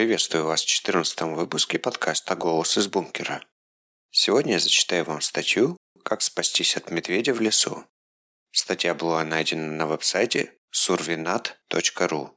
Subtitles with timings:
[0.00, 3.44] Приветствую вас в 14 выпуске подкаста «Голос из бункера».
[4.10, 5.76] Сегодня я зачитаю вам статью
[6.06, 7.84] «Как спастись от медведя в лесу».
[8.50, 12.30] Статья была найдена на веб-сайте survinat.ru.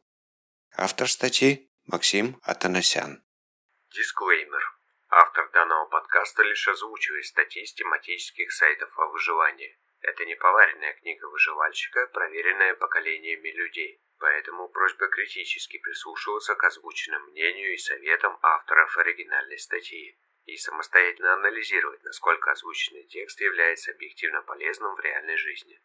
[0.76, 3.23] Автор статьи– Максим Атанасян.
[3.95, 4.63] Дисклеймер.
[5.07, 9.79] Автор данного подкаста лишь озвучивает статьи с тематических сайтов о выживании.
[10.01, 14.01] Это не поваренная книга выживальщика, проверенная поколениями людей.
[14.24, 22.02] Поэтому просьба критически прислушиваться к озвученным мнению и советам авторов оригинальной статьи и самостоятельно анализировать,
[22.05, 25.77] насколько озвученный текст является объективно полезным в реальной жизни.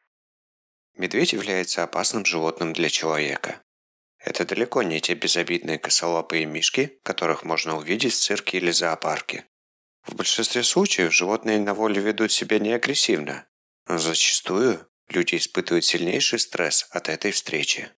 [0.95, 3.61] Медведь является опасным животным для человека.
[4.19, 9.47] Это далеко не те безобидные косолапые мишки, которых можно увидеть в цирке или зоопарке.
[10.07, 13.49] В большинстве случаев животные на воле ведут себя не агрессивно,
[13.89, 17.91] но зачастую люди испытывают сильнейший стресс от этой встречи.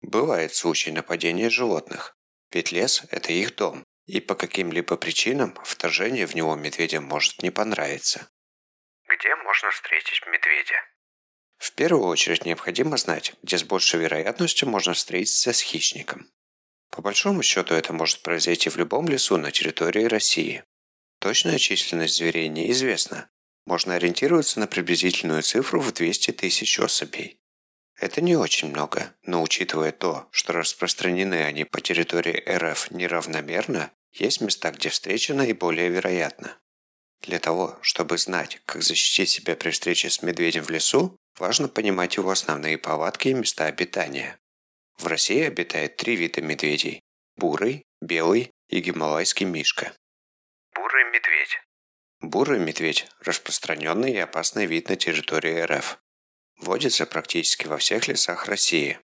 [0.00, 2.16] Бывает случай нападения животных,
[2.52, 7.50] ведь лес– это их дом, и по каким-либо причинам вторжение в него медведям может не
[7.50, 8.30] понравиться.
[9.08, 10.76] Где можно встретить медведя?
[11.58, 16.30] В первую очередь необходимо знать, где с большей вероятностью можно встретиться с хищником.
[16.90, 20.64] По большому счету это может произойти в любом лесу на территории России.
[21.18, 23.28] Точная численность зверей неизвестна.
[23.66, 27.40] Можно ориентироваться на приблизительную цифру в 200 тысяч особей.
[27.98, 34.40] Это не очень много, но учитывая то, что распространены они по территории РФ неравномерно, есть
[34.40, 36.56] места, где встреча наиболее вероятна.
[37.22, 42.16] Для того, чтобы знать, как защитить себя при встрече с медведем в лесу, важно понимать
[42.16, 44.38] его основные повадки и места обитания.
[44.96, 47.02] В России обитает три вида медведей–
[47.36, 49.92] бурый, белый и гималайский мишка.
[50.74, 51.58] Бурый медведь.
[52.20, 55.98] Бурый медведь– распространенный и опасный вид на территории РФ.
[56.58, 58.98] Водится практически во всех лесах России.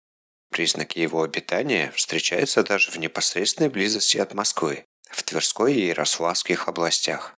[0.51, 7.35] Признаки его обитания встречаются даже в непосредственной близости от Москвы, в Тверской и Ярославских областях.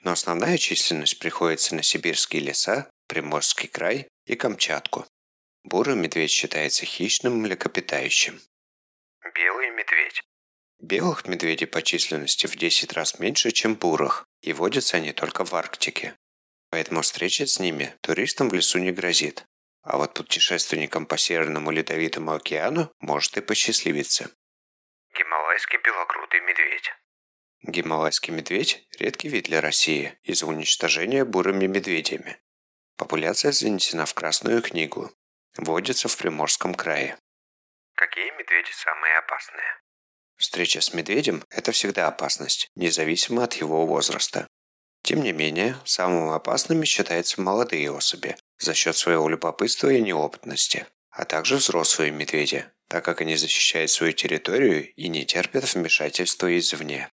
[0.00, 5.06] Но основная численность приходится на сибирские леса, Приморский край и Камчатку.
[5.64, 8.40] Бурый медведь считается хищным млекопитающим.
[9.34, 10.22] Белый медведь.
[10.80, 15.54] Белых медведей по численности в 10 раз меньше, чем бурых, и водятся они только в
[15.54, 16.16] Арктике.
[16.70, 19.44] Поэтому встреча с ними туристам в лесу не грозит.
[19.82, 24.30] А вот путешественникам по Северному Ледовитому океану может и посчастливиться.
[25.16, 26.92] Гималайский белогрудый медведь.
[27.62, 32.40] Гималайский медведь– редкий вид для России из-за уничтожения бурыми медведями.
[32.96, 35.12] Популяция занесена в Красную книгу.
[35.56, 37.16] Водится в Приморском крае.
[37.94, 39.80] Какие медведи самые опасные?
[40.36, 44.46] Встреча с медведем– это всегда опасность, независимо от его возраста.
[45.02, 51.24] Тем не менее, самыми опасными считаются молодые особи за счет своего любопытства и неопытности, а
[51.24, 57.10] также взрослые медведи, так как они защищают свою территорию и не терпят вмешательства извне.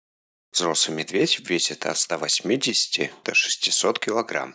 [0.52, 4.54] Взрослый медведь весит от 180 до 600 кг.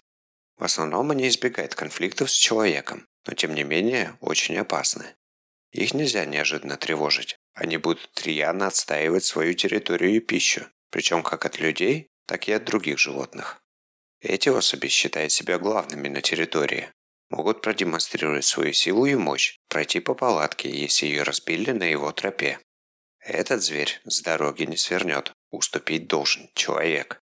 [0.57, 5.15] В основном они избегают конфликтов с человеком, но тем не менее очень опасны.
[5.71, 7.37] Их нельзя неожиданно тревожить.
[7.53, 12.63] Они будут рьяно отстаивать свою территорию и пищу, причем как от людей, так и от
[12.63, 13.61] других животных.
[14.21, 16.91] Эти особи считают себя главными на территории,
[17.29, 22.59] могут продемонстрировать свою силу и мощь, пройти по палатке, если ее разбили на его тропе.
[23.19, 27.19] Этот зверь с дороги не свернет, уступить должен человек.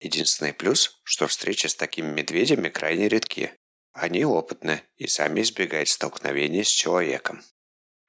[0.00, 3.52] Единственный плюс, что встречи с такими медведями крайне редки.
[3.92, 7.42] Они опытны и сами избегают столкновений с человеком.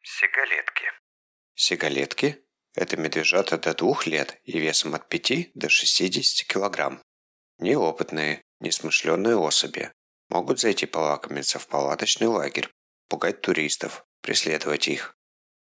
[0.02, 0.86] Сигалетки.
[1.54, 7.02] Сигалетки это медвежата до двух лет и весом от 5 до 60 килограмм.
[7.60, 9.92] Неопытные, несмышленные особи.
[10.30, 12.70] Могут зайти полакомиться в палаточный лагерь,
[13.08, 15.16] пугать туристов, преследовать их.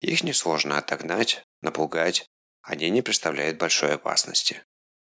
[0.01, 2.27] Их несложно отогнать, напугать.
[2.63, 4.65] Они не представляют большой опасности.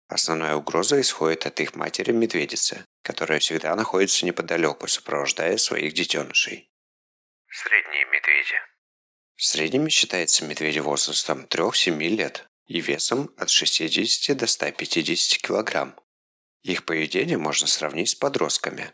[0.07, 6.69] Основная угроза исходит от их матери-медведицы, которая всегда находится неподалеку, сопровождая своих детенышей.
[7.49, 8.55] Средние медведи.
[9.37, 15.95] Средними считается медведь возрастом 3-7 лет и весом от 60 до 150 кг.
[16.65, 18.91] Их поведение можно сравнить с подростками.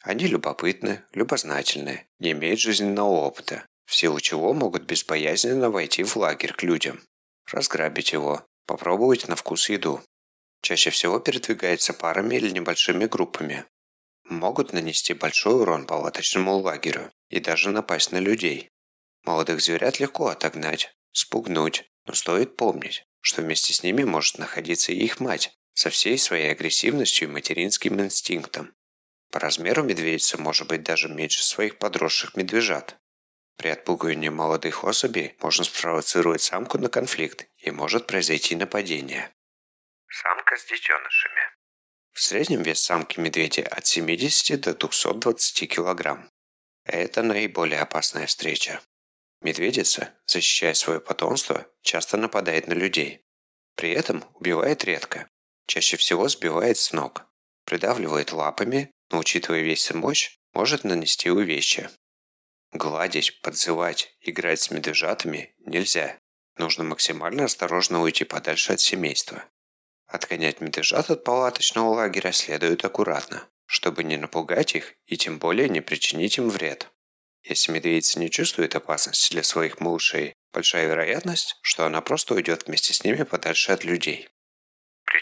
[0.00, 6.54] Они любопытны, любознательны, не имеют жизненного опыта, в силу чего могут безбоязненно войти в лагерь
[6.54, 7.02] к людям,
[7.50, 10.02] разграбить его, попробовать на вкус еду.
[10.62, 13.66] Чаще всего передвигаются парами или небольшими группами.
[14.24, 18.70] Могут нанести большой урон палаточному лагерю и даже напасть на людей.
[19.24, 25.04] Молодых зверят легко отогнать, спугнуть, но стоит помнить, что вместе с ними может находиться и
[25.04, 28.74] их мать, со всей своей агрессивностью и материнским инстинктом.
[29.30, 32.98] По размеру медведица может быть даже меньше своих подросших медвежат.
[33.56, 39.34] При отпугивании молодых особей можно спровоцировать самку на конфликт и может произойти нападение.
[40.08, 41.40] Самка с детенышами.
[42.12, 46.28] В среднем вес самки медведя от 70 до 220 кг.
[46.84, 48.82] Это наиболее опасная встреча.
[49.40, 53.24] Медведица, защищая свое потомство, часто нападает на людей.
[53.76, 55.28] При этом убивает редко.
[55.66, 57.26] Чаще всего сбивает с ног.
[57.64, 61.90] Придавливает лапами, но учитывая весь и мощь, может нанести увечья.
[62.72, 66.18] Гладить, подзывать, играть с медвежатами нельзя.
[66.56, 69.44] Нужно максимально осторожно уйти подальше от семейства.
[70.06, 75.80] Отгонять медвежат от палаточного лагеря следует аккуратно, чтобы не напугать их и тем более не
[75.80, 76.90] причинить им вред.
[77.42, 82.92] Если медведица не чувствует опасности для своих малышей, большая вероятность, что она просто уйдет вместе
[82.94, 84.28] с ними подальше от людей.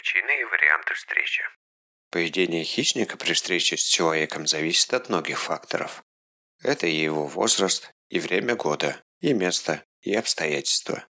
[0.01, 1.43] Причины и варианты встречи.
[2.09, 6.03] Поведение хищника при встрече с человеком зависит от многих факторов.
[6.63, 11.05] Это и его возраст, и время года, и место, и обстоятельства.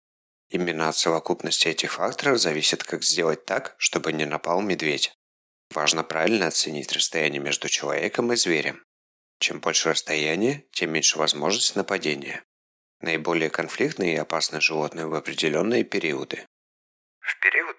[0.48, 5.14] Именно от совокупности этих факторов зависит, как сделать так, чтобы не напал медведь.
[5.72, 8.86] Важно правильно оценить расстояние между человеком и зверем.
[9.40, 12.42] Чем больше расстояние, тем меньше возможность нападения.
[13.02, 16.48] Наиболее конфликтные и опасные животные в определенные периоды.
[17.20, 17.77] В период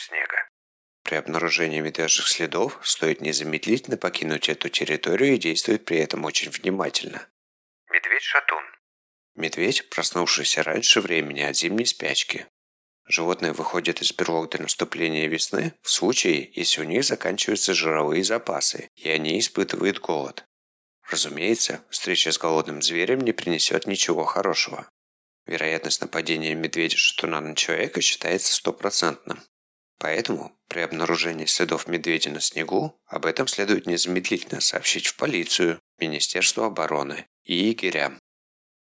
[0.00, 0.48] снега.
[1.02, 7.26] При обнаружении медвежьих следов стоит незамедлительно покинуть эту территорию и действовать при этом очень внимательно.
[7.90, 8.62] Медведь-шатун.
[9.34, 12.46] Медведь, проснувшийся раньше времени от зимней спячки.
[13.06, 18.88] Животные выходят из берлог до наступления весны в случае, если у них заканчиваются жировые запасы,
[18.94, 20.44] и они испытывают голод.
[21.10, 24.88] Разумеется, встреча с голодным зверем не принесет ничего хорошего.
[25.46, 29.42] Вероятность нападения медведя-шатуна на человека считается стопроцентным.
[30.00, 36.66] Поэтому при обнаружении следов медведя на снегу об этом следует незамедлительно сообщить в полицию, Министерство
[36.66, 38.18] обороны и егерям.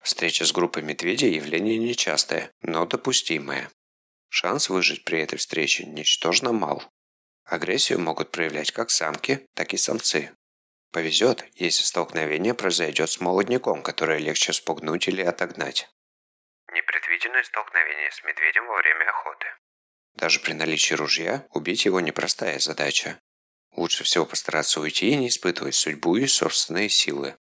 [0.02, 3.70] Встреча с группой медведей– явление нечастое, но допустимое.
[4.28, 6.82] Шанс выжить при этой встрече ничтожно мал.
[7.44, 10.32] Агрессию могут проявлять как самки, так и самцы.
[10.90, 15.88] Повезет, если столкновение произойдет с молодняком, которое легче спугнуть или отогнать.
[16.72, 19.46] Непредвиденное столкновение с медведем во время охоты.
[20.16, 23.20] Даже при наличии ружья убить его непростая задача.
[23.72, 27.36] Лучше всего постараться уйти и не испытывать судьбу и собственные силы.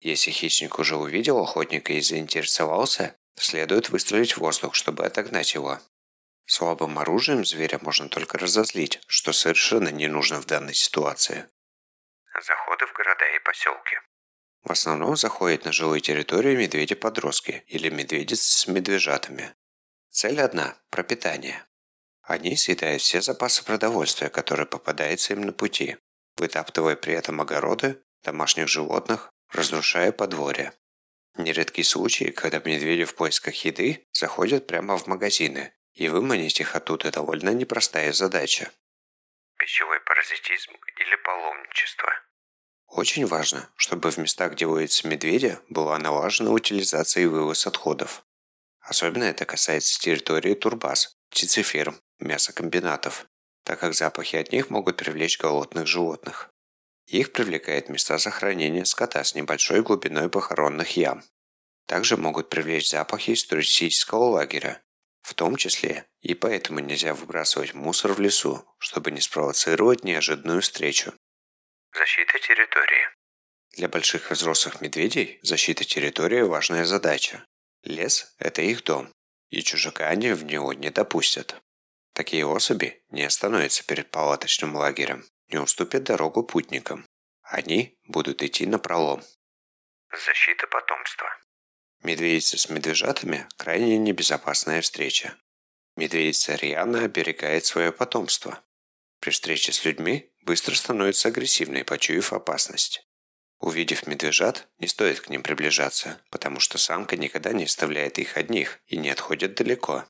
[0.00, 5.78] Если хищник уже увидел охотника и заинтересовался, следует выстрелить в воздух, чтобы отогнать его.
[6.46, 11.46] Слабым оружием зверя можно только разозлить, что совершенно не нужно в данной ситуации.
[12.46, 13.96] Заходы в города и поселки.
[14.62, 19.54] В основном заходят на жилые территории медведи-подростки или медведицы с медвежатами.
[20.10, 21.66] Цель одна– пропитание.
[22.24, 25.98] Они съедают все запасы продовольствия, которые попадаются им на пути,
[26.36, 30.72] вытаптывая при этом огороды, домашних животных, разрушая подворье.
[31.36, 37.10] Нередки случаи, когда медведи в поисках еды заходят прямо в магазины, и выманить их оттуда
[37.10, 38.70] довольно непростая задача.
[39.58, 42.08] Пищевой паразитизм или паломничество.
[42.88, 48.24] Очень важно, чтобы в местах, где водятся медведя, была налажена утилизация и вывоз отходов.
[48.80, 53.26] Особенно это касается территории турбаз, птицеферм, мясокомбинатов,
[53.64, 56.50] так как запахи от них могут привлечь голодных животных.
[57.06, 61.22] Их привлекают места захоронения скота с небольшой глубиной похоронных ям.
[61.86, 64.82] Также могут привлечь запахи из туристического лагеря,
[65.22, 71.12] в том числе и поэтому нельзя выбрасывать мусор в лесу, чтобы не спровоцировать неожиданную встречу.
[71.92, 73.08] Защита территории.
[73.76, 77.44] Для больших и взрослых медведей защита территории– важная задача.
[77.82, 79.12] Лес– это их дом,
[79.50, 81.60] и чужака они в него не допустят.
[82.14, 87.06] Такие особи не остановятся перед палаточным лагерем, не уступят дорогу путникам.
[87.42, 89.22] Они будут идти на пролом.
[90.10, 91.26] Защита потомства.
[92.04, 95.36] Медведица с медвежатами– крайне небезопасная встреча.
[95.96, 98.62] Медведица рьяно оберегает свое потомство.
[99.18, 103.08] При встрече с людьми быстро становится агрессивной, почуяв опасность.
[103.58, 108.80] Увидев медвежат, не стоит к ним приближаться, потому что самка никогда не оставляет их одних
[108.86, 110.04] и не отходит далеко.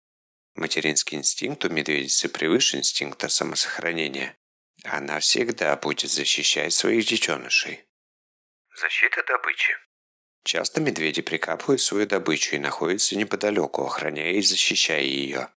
[0.54, 4.36] Материнский инстинкт у медведицы превыше инстинкта самосохранения.
[4.84, 7.84] Она всегда будет защищать своих детенышей.
[8.76, 9.74] Защита добычи.
[10.44, 15.48] Часто медведи прикапывают свою добычу и находятся неподалеку, охраняя и защищая ее.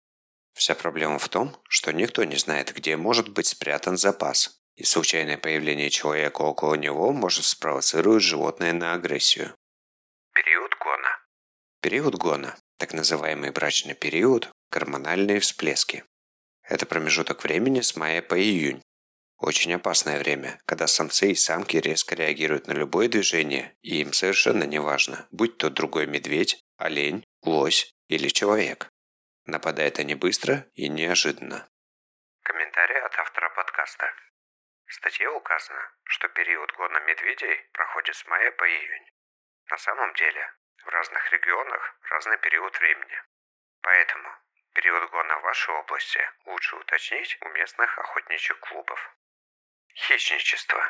[0.55, 5.37] Вся проблема в том, что никто не знает, где может быть спрятан запас, и случайное
[5.37, 9.55] появление человека около него может спровоцировать животное на агрессию.
[10.33, 11.19] Период гона.
[11.81, 16.05] Период гона, так называемый брачный период, гормональные всплески.
[16.63, 18.83] Это промежуток времени с мая по июнь.
[19.39, 24.65] Очень опасное время, когда самцы и самки резко реагируют на любое движение, и им совершенно
[24.65, 28.89] не важно, будь то другой медведь, олень, лось или человек.
[29.45, 31.69] Нападают они быстро и неожиданно.
[32.43, 34.07] Комментарий от автора подкаста.
[34.87, 39.07] В статье указано, что период гона медведей проходит с мая по июнь.
[39.71, 40.51] На самом деле,
[40.87, 43.19] в разных регионах разный период времени.
[43.83, 44.29] Поэтому
[44.73, 49.17] период гона в вашей области лучше уточнить у местных охотничьих клубов.
[49.95, 50.81] Хищничество.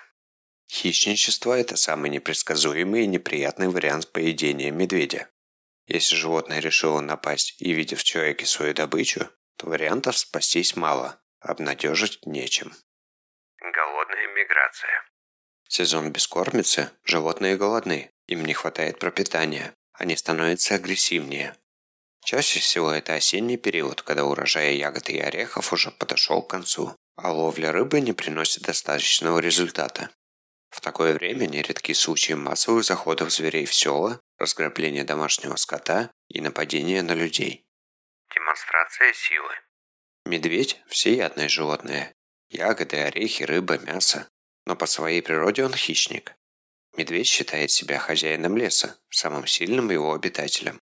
[0.69, 5.31] Хищничество– это самый непредсказуемый и неприятный вариант поведения медведя.
[5.87, 12.27] Если животное решило напасть и видит в человеке свою добычу, то вариантов спастись мало, обнадежить
[12.27, 12.73] нечем.
[13.61, 15.05] Голодная миграция.
[15.69, 21.57] Сезон бескормицы– животные голодны, им не хватает пропитания, они становятся агрессивнее.
[22.25, 27.33] Чаще всего это осенний период, когда урожай ягод и орехов уже подошел к концу, а
[27.33, 30.11] ловля рыбы не приносит достаточного результата.
[30.71, 37.03] В такое время нередки случаи массовых заходов зверей в села, разграбления домашнего скота и нападения
[37.03, 37.65] на людей.
[38.35, 39.55] Демонстрация силы.
[40.25, 42.13] Медведь– всеядное животное.
[42.51, 44.29] Ягоды, орехи, рыба, мясо.
[44.67, 46.35] Но по своей природе он хищник.
[46.97, 50.81] Медведь считает себя хозяином леса, самым сильным его обитателем.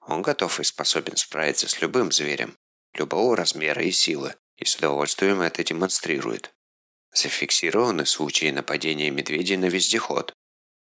[0.00, 2.56] Он готов и способен справиться с любым зверем,
[2.94, 6.54] любого размера и силы, и с удовольствием это демонстрирует.
[7.12, 10.32] Зафиксированы случаи нападения медведей на вездеход.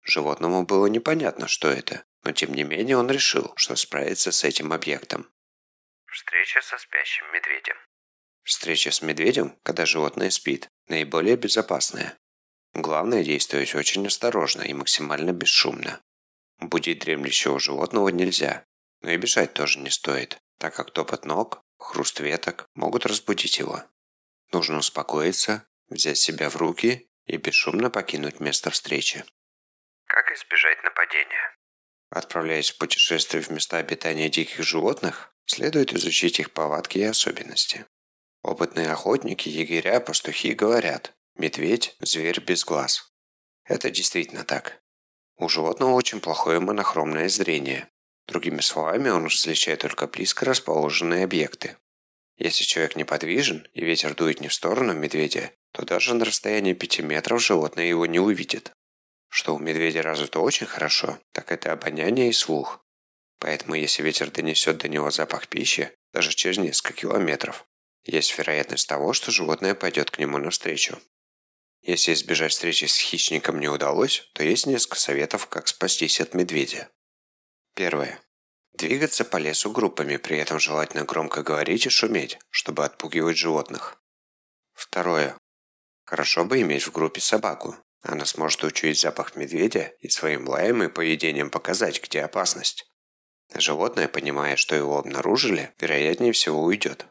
[0.04, 4.72] Животному было непонятно, что это, но тем не менее он решил, что справится с этим
[4.72, 5.30] объектом.
[6.06, 7.76] Встреча со спящим медведем.
[8.44, 12.18] Встреча с медведем, когда животное спит, наиболее безопасная.
[12.74, 16.02] Главное действовать очень осторожно и максимально бесшумно.
[16.60, 18.66] Будить дремлющего животного нельзя,
[19.02, 23.84] но и бежать тоже не стоит, так как топот ног, хруст веток могут разбудить его.
[24.54, 29.26] Нужно успокоиться, взять себя в руки и бесшумно покинуть место встречи.
[30.06, 31.58] Как избежать нападения?
[32.10, 37.86] Отправляясь в путешествие в места обитания диких животных, следует изучить их повадки и особенности.
[38.44, 43.12] Опытные охотники, егеря, пастухи говорят «медведь– зверь без глаз».
[43.64, 44.80] Это действительно так.
[45.38, 47.90] У животного очень плохое монохромное зрение.
[48.28, 51.78] Другими словами, он различает только близко расположенные объекты.
[52.38, 57.00] Если человек неподвижен и ветер дует не в сторону медведя, то даже на расстоянии 5
[57.00, 58.72] метров животное его не увидит.
[59.28, 62.86] Что у медведя развито очень хорошо, так это обоняние и слух.
[63.40, 67.66] Поэтому если ветер донесет до него запах пищи, даже через несколько километров,
[68.04, 71.02] есть вероятность того, что животное пойдет к нему навстречу.
[71.82, 76.90] Если избежать встречи с хищником не удалось, то есть несколько советов, как спастись от медведя.
[77.76, 78.20] Первое.
[78.74, 83.98] Двигаться по лесу группами, при этом желательно громко говорить и шуметь, чтобы отпугивать животных.
[84.74, 85.38] Второе.
[86.06, 87.76] Хорошо бы иметь в группе собаку.
[88.02, 92.86] Она сможет учуять запах медведя и своим лаем и поведением показать, где опасность.
[93.54, 97.06] Животное, понимая, что его обнаружили, вероятнее всего уйдет.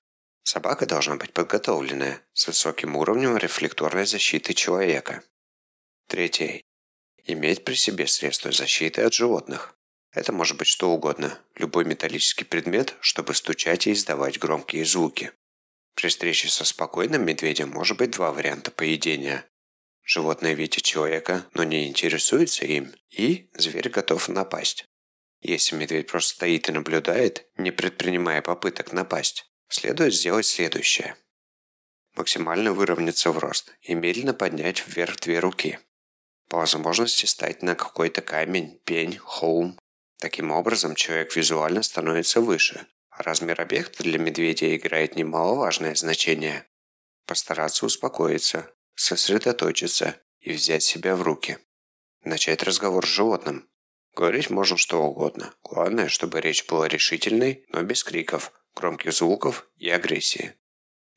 [0.52, 5.22] Собака должна быть подготовленная, с высоким уровнем рефлекторной защиты человека.
[6.08, 6.60] Третье.
[7.22, 9.76] Иметь при себе средства защиты от животных.
[10.10, 15.30] Это может быть что угодно, любой металлический предмет, чтобы стучать и издавать громкие звуки.
[15.94, 19.46] При встрече со спокойным медведем может быть два варианта поведения.
[20.02, 24.84] Животное видит человека, но не интересуется им, и зверь готов напасть.
[25.42, 31.16] Если медведь просто стоит и наблюдает, не предпринимая попыток напасть, следует сделать следующее.
[32.14, 35.78] Максимально выровняться в рост и медленно поднять вверх две руки.
[36.48, 39.78] По возможности стать на какой-то камень, пень, холм.
[40.18, 46.66] Таким образом, человек визуально становится выше, а размер объекта для медведя играет немаловажное значение.
[47.24, 51.58] Постараться успокоиться, сосредоточиться и взять себя в руки.
[52.24, 53.70] Начать разговор с животным.
[54.16, 55.54] Говорить можно что угодно.
[55.62, 60.54] Главное, чтобы речь была решительной, но без криков, громких звуков и агрессии.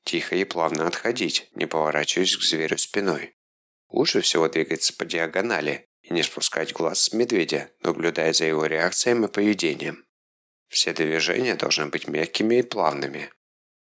[0.03, 3.35] Тихо и плавно отходить, не поворачиваясь к зверю спиной.
[3.89, 9.23] Лучше всего двигаться по диагонали и не спускать глаз с медведя, наблюдая за его реакцией
[9.23, 10.05] и поведением.
[10.67, 13.31] Все движения должны быть мягкими и плавными.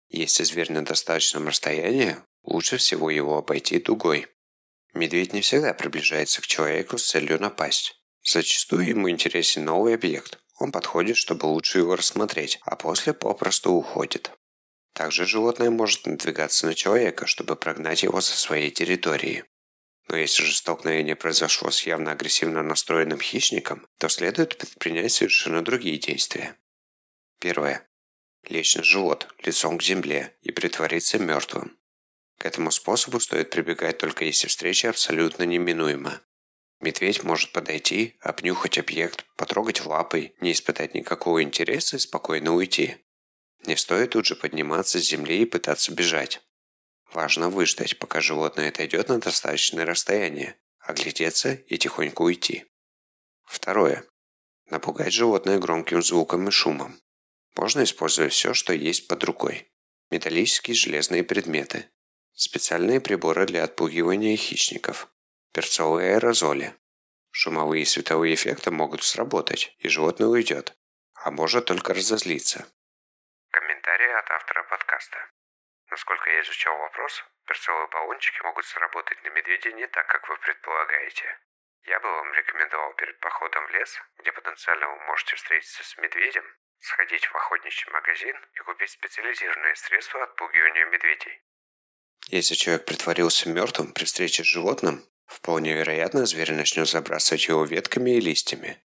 [0.08, 4.26] Если зверь на достаточном расстоянии, лучше всего его обойти дугой.
[4.92, 7.96] Медведь не всегда приближается к человеку с целью напасть.
[8.24, 14.30] Зачастую ему интересен новый объект, он подходит, чтобы лучше его рассмотреть, а после попросту уходит.
[14.92, 19.44] Также животное может надвигаться на человека, чтобы прогнать его со своей территории.
[20.08, 25.98] Но если же столкновение произошло с явно агрессивно настроенным хищником, то следует предпринять совершенно другие
[25.98, 26.56] действия.
[27.38, 27.88] Первое.
[28.42, 31.78] Лечь на живот, лицом к земле и притвориться мертвым.
[32.38, 36.20] К этому способу стоит прибегать только если встреча абсолютно неминуема.
[36.80, 42.96] Медведь может подойти, обнюхать объект, потрогать лапой, не испытать никакого интереса и спокойно уйти.
[43.66, 46.40] Не стоит тут же подниматься с земли и пытаться бежать.
[47.12, 52.64] Важно выждать, пока животное отойдет на достаточное расстояние, оглядеться и тихонько уйти.
[53.44, 54.04] Второе.
[54.66, 56.98] Напугать животное громким звуком и шумом.
[57.56, 59.70] Можно использовать все, что есть под рукой.
[60.10, 61.90] Металлические железные предметы.
[62.32, 65.12] Специальные приборы для отпугивания хищников.
[65.52, 66.76] Перцовые аэрозоли.
[67.32, 70.76] Шумовые и световые эффекты могут сработать, и животное уйдет,
[71.14, 72.66] а может только разозлиться.
[73.50, 75.18] Комментарий от автора подкаста.
[75.90, 81.26] Насколько я изучал вопрос, перцовые баллончики могут сработать на медведя не так, как вы предполагаете.
[81.82, 86.44] Я бы вам рекомендовал перед походом в лес, где потенциально вы можете встретиться с медведем,
[86.78, 91.42] сходить в охотничий магазин и купить специализированные средства отпугивания медведей.
[92.28, 98.10] Если человек притворился мертвым при встрече с животным, вполне вероятно, зверь начнет забрасывать его ветками
[98.10, 98.82] и листьями.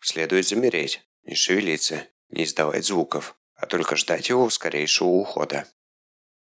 [0.00, 5.66] Следует замереть, не шевелиться, не издавать звуков, а только ждать его скорейшего ухода.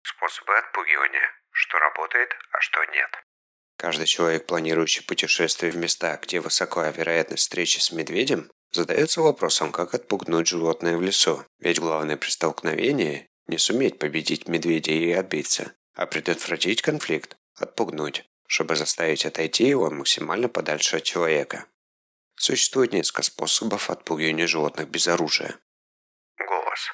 [0.04, 1.32] Способы отпугивания.
[1.52, 3.10] Что работает, а что нет.
[3.78, 9.94] Каждый человек, планирующий путешествие в места, где высокая вероятность встречи с медведем, задается вопросом, как
[9.94, 11.44] отпугнуть животное в лесу.
[11.60, 18.76] Ведь главное при столкновении– не суметь победить медведя и отбиться, а предотвратить конфликт, отпугнуть, чтобы
[18.76, 21.68] заставить отойти его максимально подальше от человека.
[22.36, 25.60] Существует несколько способов отпугивания животных без оружия.
[26.38, 26.92] Голос.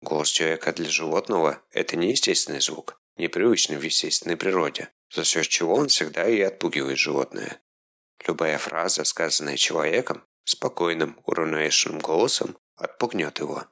[0.00, 5.74] Голос человека для животного– это не естественный звук, непривычный в естественной природе, за счет чего
[5.74, 7.60] он всегда и отпугивает животное.
[8.26, 13.66] Любая фраза, сказанная человеком, спокойным, уравновешенным голосом, отпугнет его.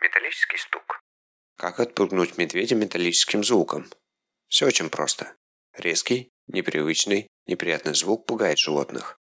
[0.00, 1.00] Металлический стук.
[1.56, 3.90] Как отпугнуть медведя металлическим звуком?
[4.48, 5.34] Все очень просто.
[5.72, 9.18] Резкий, непривычный, неприятный звук пугает животных.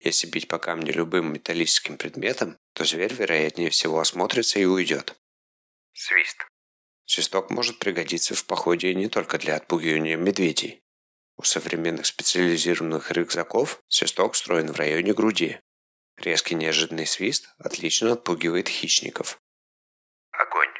[0.00, 5.16] Если бить по камню любым металлическим предметом, то зверь, вероятнее всего, осмотрится и уйдет.
[5.92, 6.46] Свист.
[7.04, 10.82] Свисток может пригодиться в походе не только для отпугивания медведей.
[11.36, 15.60] У современных специализированных рюкзаков свисток встроен в районе груди.
[16.16, 19.40] Резкий неожиданный свист отлично отпугивает хищников.
[20.30, 20.72] Огонь.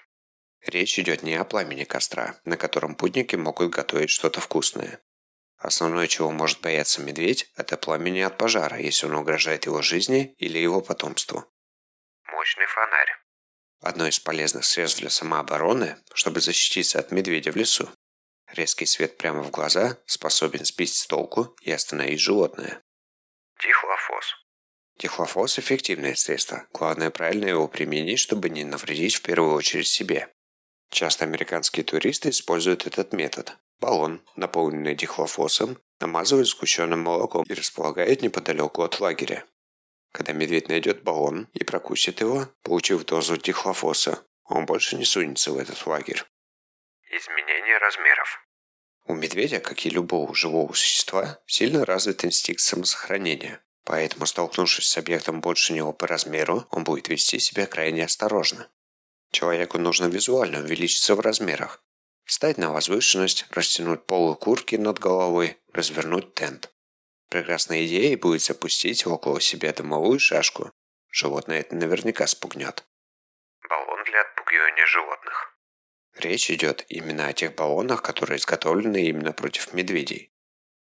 [0.62, 5.00] Речь идет не о пламени костра, на котором путники могут готовить что-то вкусное.
[5.62, 10.58] Основное, чего может бояться медведь, это пламени от пожара, если он угрожает его жизни или
[10.58, 11.44] его потомству.
[12.32, 13.16] Мощный фонарь.
[13.80, 17.88] Одно из полезных средств для самообороны, чтобы защититься от медведя в лесу.
[18.48, 22.82] Резкий свет прямо в глаза способен сбить с толку и остановить животное.
[23.62, 24.34] Дихлофос.
[24.98, 26.66] Дихлофос– эффективное средство.
[26.72, 30.28] Главное правильно его применить, чтобы не навредить в первую очередь себе.
[30.90, 33.56] Часто американские туристы используют этот метод.
[33.82, 39.44] Баллон, наполненный дихлофосом, намазывают сгущенным молоком и располагают неподалеку от лагеря.
[40.12, 45.58] Когда медведь найдет баллон и прокусит его, получив дозу дихлофоса, он больше не сунется в
[45.58, 46.22] этот лагерь.
[47.10, 48.46] Изменение размеров.
[49.06, 53.64] У медведя, как и любого живого существа, сильно развит инстинкт самосохранения.
[53.82, 58.68] Поэтому, столкнувшись с объектом больше него по размеру, он будет вести себя крайне осторожно.
[59.32, 61.82] Человеку нужно визуально увеличиться в размерах.
[62.32, 66.72] Встать на возвышенность, растянуть полы куртки над головой, развернуть тент.
[67.28, 70.72] Прекрасной идеей будет запустить около себя дымовую шашку.
[71.10, 72.86] Животное это наверняка спугнет.
[73.68, 75.58] Баллон для отпугивания животных.
[76.14, 80.32] Речь идет именно о тех баллонах, которые изготовлены именно против медведей.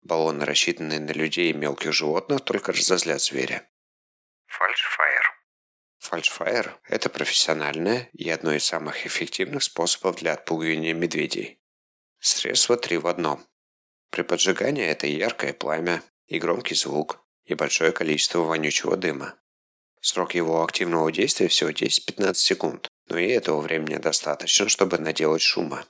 [0.04, 3.68] Баллоны, рассчитанные на людей и мелких животных, только разозлят зверя.
[4.46, 5.09] Фальшфайр.
[6.10, 11.60] Фальшфайр– это профессиональное и одно из самых эффективных способов для отпугивания медведей.
[12.20, 13.46] Средство три в одном.
[14.10, 19.36] При поджигании это яркое пламя, и громкий звук, и большое количество вонючего дыма.
[20.02, 25.86] Срок его активного действия всего 10-15 секунд, но и этого времени достаточно, чтобы наделать шума.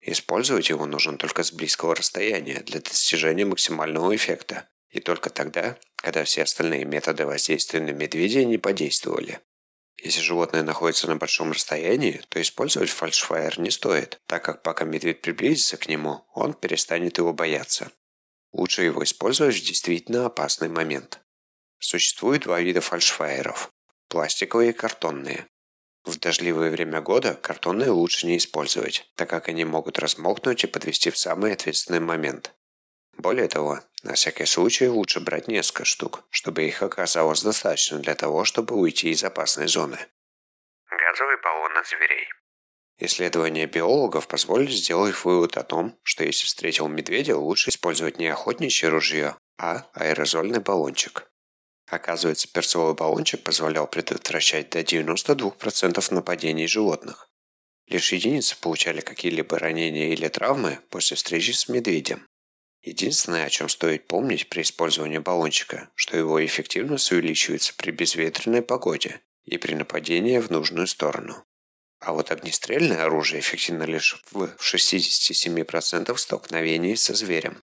[0.00, 6.24] Использовать его нужно только с близкого расстояния для достижения максимального эффекта, и только тогда, когда
[6.24, 9.38] все остальные методы воздействия на медведя не подействовали.
[10.02, 15.22] Если животное находится на большом расстоянии, то использовать фальшфайер не стоит, так как пока медведь
[15.22, 17.92] приблизится к нему, он перестанет его бояться.
[18.52, 21.20] Лучше его использовать в действительно опасный момент.
[21.78, 23.70] Существует два вида фальшфайеров–
[24.08, 25.46] пластиковые и картонные.
[26.04, 31.10] В дождливое время года картонные лучше не использовать, так как они могут размокнуть и подвести
[31.10, 32.52] в самый ответственный момент.
[33.22, 38.44] Более того, на всякий случай лучше брать несколько штук, чтобы их оказалось достаточно для того,
[38.44, 39.96] чтобы уйти из опасной зоны.
[40.90, 42.26] Газовый баллон от зверей.
[42.98, 48.88] Исследования биологов позволили сделать вывод о том, что если встретил медведя, лучше использовать не охотничье
[48.88, 51.30] ружье, а аэрозольный баллончик.
[51.88, 57.30] Оказывается, перцовый баллончик позволял предотвращать до 92% нападений животных.
[57.86, 62.26] Лишь единицы получали какие-либо ранения или травмы после встречи с медведем.
[62.82, 69.20] Единственное, о чем стоит помнить при использовании баллончика, что его эффективность увеличивается при безветренной погоде
[69.44, 71.44] и при нападении в нужную сторону.
[72.00, 77.62] А вот огнестрельное оружие эффективно лишь в 67% столкновений со зверем.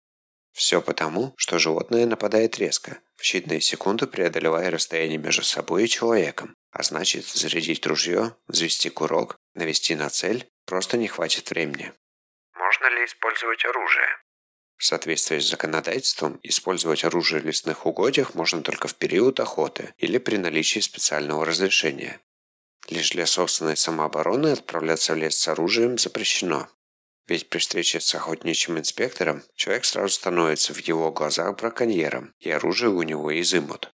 [0.53, 6.55] Все потому, что животное нападает резко, в считанные секунды преодолевая расстояние между собой и человеком.
[6.71, 11.93] А значит, зарядить ружье, взвести курок, навести на цель просто не хватит времени.
[12.55, 14.28] Можно ли использовать оружие?
[14.79, 20.19] В соответствии с законодательством, использовать оружие в лесных угодьях можно только в период охоты или
[20.19, 22.21] при наличии специального разрешения.
[22.89, 26.69] Лишь для собственной самообороны отправляться в лес с оружием запрещено.
[27.27, 32.91] Ведь при встрече с охотничьим инспектором человек сразу становится в его глазах браконьером, и оружие
[32.91, 33.93] у него изымут.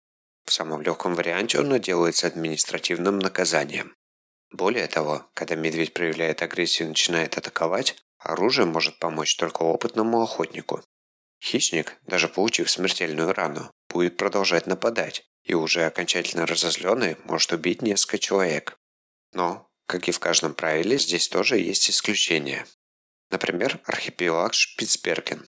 [0.47, 3.95] В самом легком варианте оно делается административным наказанием.
[4.51, 7.97] Более того, когда медведь проявляет агрессию и начинает атаковать,
[8.29, 10.83] оружие может помочь только опытному охотнику.
[11.43, 18.19] Хищник, даже получив смертельную рану, будет продолжать нападать, и уже окончательно разозленный может убить несколько
[18.19, 18.77] человек.
[19.33, 22.67] Но, как и в каждом правиле, здесь тоже есть исключения.
[23.31, 25.47] Например, архипелаг Шпицберген.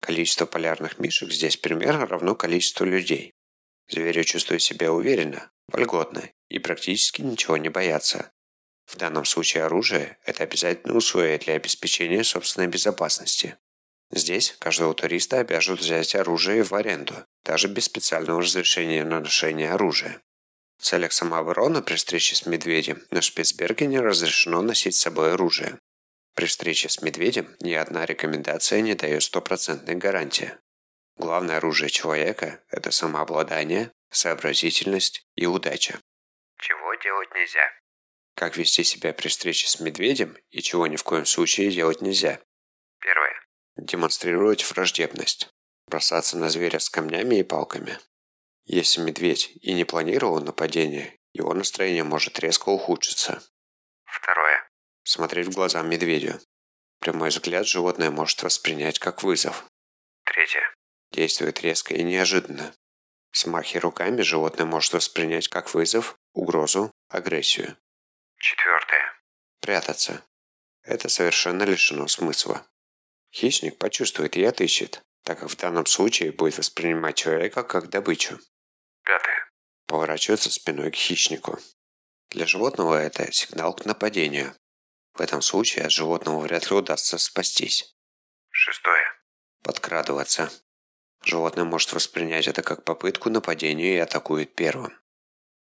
[0.00, 3.32] Количество полярных мишек здесь примерно равно количеству людей.
[3.88, 8.32] Звери чувствуют себя уверенно, вольготно и практически ничего не боятся.
[8.86, 13.56] В данном случае оружие– это обязательное условие для обеспечения собственной безопасности.
[14.10, 20.22] Здесь каждого туриста обяжут взять оружие в аренду, даже без специального разрешения на ношение оружия.
[20.78, 25.78] В целях самообороны при встрече с медведем на Шпицбергене разрешено носить с собой оружие.
[26.34, 30.52] При встрече с медведем ни одна рекомендация не дает стопроцентной гарантии.
[31.16, 35.98] Главное оружие человека– это самообладание, сообразительность и удача.
[36.60, 37.72] Чего делать нельзя?
[38.36, 42.38] Как вести себя при встрече с медведем и чего ни в коем случае делать нельзя.
[43.00, 43.34] Первое.
[43.76, 45.48] Демонстрировать враждебность.
[45.86, 47.98] Бросаться на зверя с камнями и палками.
[48.66, 53.42] Если медведь и не планировал нападение, его настроение может резко ухудшиться.
[54.04, 54.68] Второе.
[55.02, 56.38] Смотреть в глаза медведю.
[57.00, 59.64] Прямой взгляд животное может воспринять как вызов.
[60.24, 60.74] Третье.
[61.10, 62.74] Действует резко и неожиданно.
[63.32, 67.78] Смахи руками животное может воспринять как вызов, угрозу, агрессию.
[68.46, 69.12] Четвертое.
[69.60, 70.24] Прятаться.
[70.84, 72.64] Это совершенно лишено смысла.
[73.32, 78.38] Хищник почувствует и отыщет, так как в данном случае будет воспринимать человека как добычу.
[79.02, 79.50] Пятое.
[79.88, 81.58] Поворачиваться спиной к хищнику.
[82.30, 84.54] Для животного это сигнал к нападению.
[85.14, 87.96] В этом случае от животного вряд ли удастся спастись.
[88.50, 89.20] Шестое.
[89.64, 90.52] Подкрадываться.
[91.24, 94.96] Животное может воспринять это как попытку нападения и атакует первым.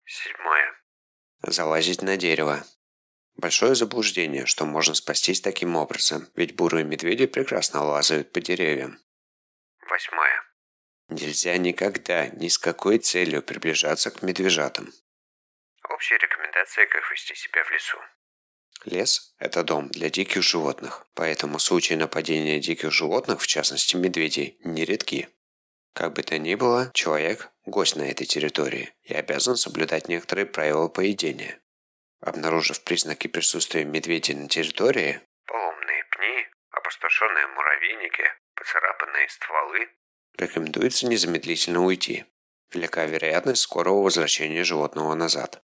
[0.05, 0.70] Седьмое.
[1.43, 2.63] Залазить на дерево.
[3.35, 8.99] Большое заблуждение, что можно спастись таким образом, ведь бурые медведи прекрасно лазают по деревьям.
[9.89, 10.43] Восьмое.
[11.09, 14.93] Нельзя никогда, ни с какой целью приближаться к медвежатам.
[15.89, 17.97] Общие рекомендации, как вести себя в лесу.
[18.85, 25.29] Лес– это дом для диких животных, поэтому случаи нападения диких животных, в частности медведей, нередки.
[25.93, 30.87] Как бы то ни было, человек– гость на этой территории и обязан соблюдать некоторые правила
[30.87, 31.59] поведения.
[32.21, 38.23] Обнаружив признаки присутствия медведей на территории– поломные пни, опустошенные муравейники,
[38.55, 39.89] поцарапанные стволы–
[40.37, 42.25] рекомендуется незамедлительно уйти.
[42.73, 45.61] Велика вероятность скорого возвращения животного назад.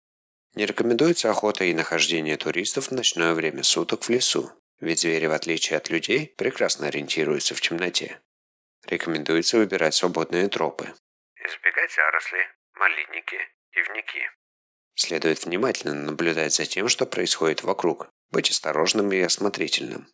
[0.56, 5.34] Не рекомендуется охота и нахождение туристов в ночное время суток в лесу, ведь звери, в
[5.34, 8.22] отличие от людей, прекрасно ориентируются в темноте.
[8.88, 10.93] Рекомендуется выбирать свободные тропы.
[11.36, 12.39] Избегать заросли,
[12.76, 13.38] малинники,
[13.72, 14.30] ивники.
[14.96, 20.08] Следует внимательно наблюдать за тем, что происходит вокруг, быть осторожным и осмотрительным.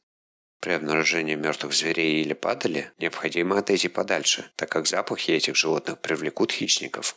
[0.61, 6.51] При обнаружении мертвых зверей или падали необходимо отойти подальше, так как запахи этих животных привлекут
[6.51, 7.15] хищников.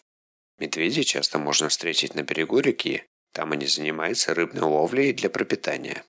[0.59, 6.05] Медведей часто можно встретить на берегу реки там они занимаются рыбной ловлей для пропитания.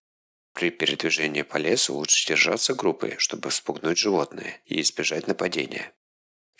[0.53, 5.93] При передвижении по лесу лучше держаться группой, чтобы вспугнуть животное и избежать нападения.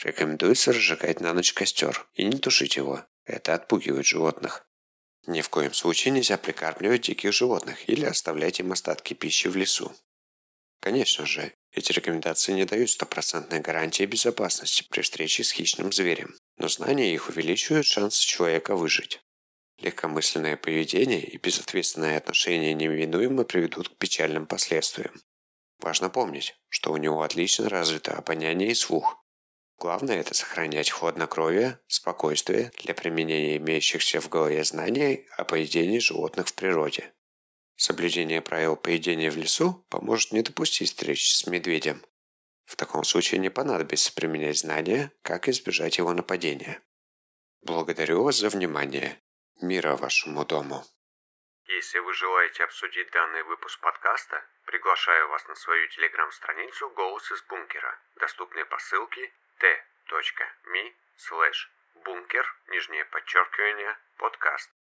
[0.03, 3.06] Рекомендуется разжигать на ночь костер и не тушить его.
[3.25, 4.67] Это отпугивает животных.
[5.27, 9.95] Ни в коем случае нельзя прикармливать диких животных или оставлять им остатки пищи в лесу.
[10.82, 16.67] Конечно же, эти рекомендации не дают стопроцентной гарантии безопасности при встрече с хищным зверем, но
[16.67, 19.21] знания их увеличивают шанс человека выжить.
[19.84, 25.12] Легкомысленное поведение и безответственное отношение неминуемо приведут к печальным последствиям.
[25.80, 29.22] Важно помнить, что у него отлично развито обоняние и слух.
[29.78, 36.54] Главное– это сохранять хладнокровие, спокойствие для применения имеющихся в голове знаний о поведении животных в
[36.54, 37.13] природе.
[37.76, 42.06] Соблюдение правил поведения в лесу поможет не допустить встречи с медведем.
[42.63, 46.82] В таком случае не понадобится применять знания, как избежать его нападения.
[47.63, 49.19] Благодарю вас за внимание.
[49.62, 50.84] Мира вашему дому.
[51.68, 58.00] Если вы желаете обсудить данный выпуск подкаста, приглашаю вас на свою телеграм-страницу «Голос из бункера»,
[58.16, 61.70] доступные по ссылке t.me slash
[62.04, 64.72] бункер, нижнее подчеркивание, подкаст.